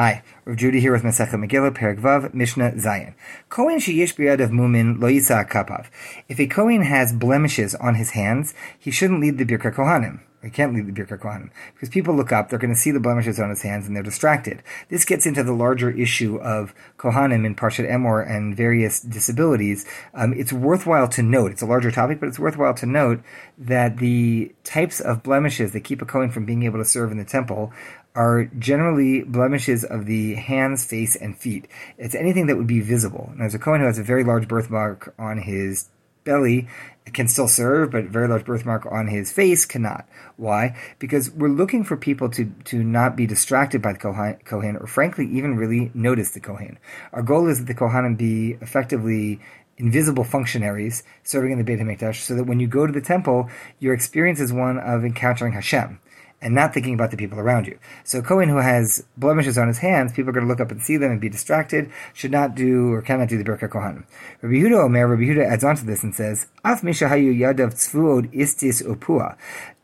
Hi, 0.00 0.22
Rav 0.44 0.56
Judy 0.56 0.78
here 0.78 0.92
with 0.92 1.02
Masechet 1.02 1.44
Megillah, 1.44 1.76
Perek 1.76 1.98
Vav, 1.98 2.32
Mishnah 2.32 2.70
Zayin. 2.76 3.14
Kohen 3.48 3.80
sheyesh 3.80 4.14
biyad 4.14 4.40
of 4.40 4.50
mumin 4.50 5.00
lo 5.00 5.08
kapav. 5.08 5.86
If 6.28 6.38
a 6.38 6.46
Kohen 6.46 6.82
has 6.82 7.12
blemishes 7.12 7.74
on 7.74 7.96
his 7.96 8.10
hands, 8.10 8.54
he 8.78 8.92
shouldn't 8.92 9.18
lead 9.18 9.38
the 9.38 9.44
Birka 9.44 9.74
Kohanim. 9.74 10.20
He 10.42 10.50
can't 10.50 10.72
leave 10.72 10.86
the 10.86 10.92
Birka 10.92 11.18
Kohanim. 11.18 11.50
Because 11.74 11.88
people 11.88 12.14
look 12.14 12.30
up, 12.30 12.48
they're 12.48 12.58
going 12.58 12.72
to 12.72 12.78
see 12.78 12.90
the 12.90 13.00
blemishes 13.00 13.40
on 13.40 13.50
his 13.50 13.62
hands, 13.62 13.86
and 13.86 13.96
they're 13.96 14.02
distracted. 14.02 14.62
This 14.88 15.04
gets 15.04 15.26
into 15.26 15.42
the 15.42 15.52
larger 15.52 15.90
issue 15.90 16.36
of 16.36 16.74
Kohanim 16.96 17.44
in 17.44 17.56
Parshat 17.56 17.90
Emor 17.90 18.28
and 18.28 18.56
various 18.56 19.00
disabilities. 19.00 19.84
Um, 20.14 20.32
it's 20.34 20.52
worthwhile 20.52 21.08
to 21.08 21.22
note, 21.22 21.50
it's 21.50 21.62
a 21.62 21.66
larger 21.66 21.90
topic, 21.90 22.20
but 22.20 22.28
it's 22.28 22.38
worthwhile 22.38 22.74
to 22.74 22.86
note 22.86 23.20
that 23.56 23.98
the 23.98 24.54
types 24.62 25.00
of 25.00 25.22
blemishes 25.22 25.72
that 25.72 25.80
keep 25.80 26.02
a 26.02 26.06
Kohen 26.06 26.30
from 26.30 26.44
being 26.44 26.62
able 26.62 26.78
to 26.78 26.84
serve 26.84 27.10
in 27.10 27.18
the 27.18 27.24
temple 27.24 27.72
are 28.14 28.46
generally 28.58 29.22
blemishes 29.22 29.84
of 29.84 30.06
the 30.06 30.34
hands, 30.34 30.84
face, 30.84 31.14
and 31.14 31.36
feet. 31.36 31.68
It's 31.98 32.14
anything 32.14 32.46
that 32.46 32.56
would 32.56 32.66
be 32.66 32.80
visible. 32.80 33.30
Now, 33.34 33.40
there's 33.40 33.54
a 33.54 33.58
Kohen 33.58 33.80
who 33.80 33.86
has 33.86 33.98
a 33.98 34.02
very 34.02 34.24
large 34.24 34.48
birthmark 34.48 35.14
on 35.18 35.38
his 35.38 35.88
belly 36.28 36.68
can 37.14 37.26
still 37.26 37.48
serve, 37.48 37.90
but 37.90 38.04
very 38.04 38.28
large 38.28 38.44
birthmark 38.44 38.86
on 38.90 39.08
his 39.08 39.32
face 39.32 39.64
cannot. 39.64 40.06
Why? 40.36 40.76
Because 40.98 41.30
we're 41.30 41.48
looking 41.48 41.82
for 41.82 41.96
people 41.96 42.28
to, 42.30 42.52
to 42.64 42.84
not 42.84 43.16
be 43.16 43.26
distracted 43.26 43.80
by 43.80 43.94
the 43.94 44.36
Kohen, 44.44 44.76
or 44.76 44.86
frankly, 44.86 45.26
even 45.26 45.56
really 45.56 45.90
notice 45.94 46.32
the 46.32 46.40
Kohen. 46.40 46.78
Our 47.14 47.22
goal 47.22 47.48
is 47.48 47.58
that 47.58 47.66
the 47.66 47.74
Kohanim 47.74 48.18
be 48.18 48.58
effectively 48.60 49.40
invisible 49.78 50.24
functionaries 50.24 51.02
serving 51.22 51.52
in 51.52 51.58
the 51.58 51.64
Beit 51.64 51.78
HaMikdash 51.78 52.20
so 52.20 52.34
that 52.34 52.44
when 52.44 52.60
you 52.60 52.66
go 52.66 52.86
to 52.86 52.92
the 52.92 53.00
temple, 53.00 53.48
your 53.78 53.94
experience 53.94 54.40
is 54.40 54.52
one 54.52 54.78
of 54.78 55.04
encountering 55.04 55.54
Hashem 55.54 55.98
and 56.40 56.54
not 56.54 56.72
thinking 56.72 56.94
about 56.94 57.10
the 57.10 57.16
people 57.16 57.38
around 57.38 57.66
you. 57.66 57.78
So 58.04 58.22
Kohen 58.22 58.48
who 58.48 58.58
has 58.58 59.04
blemishes 59.16 59.58
on 59.58 59.68
his 59.68 59.78
hands, 59.78 60.12
people 60.12 60.30
are 60.30 60.32
going 60.32 60.46
to 60.46 60.48
look 60.48 60.60
up 60.60 60.70
and 60.70 60.80
see 60.80 60.96
them 60.96 61.10
and 61.10 61.20
be 61.20 61.28
distracted, 61.28 61.90
should 62.14 62.30
not 62.30 62.54
do 62.54 62.92
or 62.92 63.02
cannot 63.02 63.28
do 63.28 63.36
the 63.36 63.44
Birka 63.44 63.68
Kohanim. 63.68 64.04
Rabbi 64.42 64.54
Yehuda 64.54 64.84
Omer, 64.84 65.08
Rabbi 65.08 65.22
Yehuda 65.22 65.44
adds 65.50 65.64
on 65.64 65.76
to 65.76 65.84
this 65.84 66.02
and 66.02 66.14
says, 66.14 66.46
Af 66.64 66.82
yadav 66.82 67.74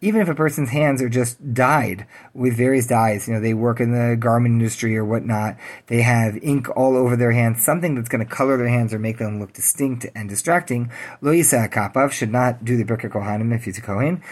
even 0.05 0.21
if 0.21 0.29
a 0.29 0.35
person's 0.35 0.69
hands 0.69 1.01
are 1.01 1.09
just 1.09 1.55
dyed 1.55 2.07
with 2.35 2.55
various 2.55 2.87
dyes, 2.87 3.27
you 3.27 3.33
know, 3.33 3.41
they 3.41 3.55
work 3.55 3.81
in 3.81 3.93
the 3.93 4.17
garment 4.17 4.53
industry 4.53 4.95
or 4.99 5.05
whatnot, 5.05 5.57
they 5.87 6.03
have 6.03 6.37
ink 6.43 6.69
all 6.77 6.95
over 6.95 7.17
their 7.17 7.33
hands, 7.33 7.65
something 7.65 7.95
that's 7.95 8.11
going 8.11 8.23
to 8.25 8.31
color 8.31 8.59
their 8.59 8.69
hands 8.69 8.93
or 8.93 8.99
make 8.99 9.17
them 9.17 9.41
look 9.41 9.55
distinct 9.55 10.07
and 10.15 10.29
distracting, 10.29 10.91
lo 11.23 11.33
kapav 11.33 12.13
should 12.13 12.31
not 12.31 12.67
do 12.67 12.77
the 12.77 12.85
Birka 12.85 13.11
Kohanim 13.11 13.55
if 13.55 13.65
he's 13.65 13.79
a 13.79 13.81
Kohen, 13.81 14.23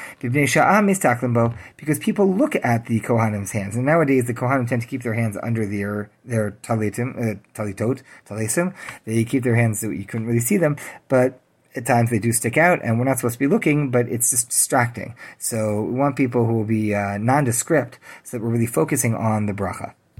because 1.78 1.98
people 1.98 2.30
look 2.30 2.54
at 2.56 2.84
the 2.84 3.00
Kohanim's 3.00 3.52
hands. 3.52 3.74
And 3.74 3.86
nowadays 3.86 4.26
the 4.26 4.34
Kohanim 4.34 4.68
tend 4.68 4.82
to 4.82 4.88
keep 4.88 5.02
their 5.02 5.14
hands 5.14 5.38
under 5.42 5.64
their, 5.64 6.10
their 6.22 6.50
talitim, 6.62 7.16
uh, 7.16 7.38
talitot, 7.54 8.02
talisim. 8.28 8.74
They 9.06 9.24
keep 9.24 9.42
their 9.42 9.56
hands 9.56 9.80
so 9.80 9.88
you 9.88 10.04
couldn't 10.04 10.26
really 10.26 10.40
see 10.40 10.58
them, 10.58 10.76
but 11.08 11.41
at 11.74 11.86
times 11.86 12.10
they 12.10 12.18
do 12.18 12.32
stick 12.32 12.56
out 12.56 12.80
and 12.82 12.98
we're 12.98 13.04
not 13.04 13.18
supposed 13.18 13.34
to 13.34 13.38
be 13.38 13.46
looking, 13.46 13.90
but 13.90 14.08
it's 14.08 14.30
just 14.30 14.48
distracting. 14.50 15.14
So 15.38 15.82
we 15.82 15.94
want 15.94 16.16
people 16.16 16.46
who 16.46 16.54
will 16.54 16.64
be 16.64 16.94
uh, 16.94 17.18
nondescript 17.18 17.98
so 18.22 18.36
that 18.36 18.44
we're 18.44 18.50
really 18.50 18.66
focusing 18.66 19.14
on 19.14 19.46
the 19.46 19.52
bracha. 19.52 19.94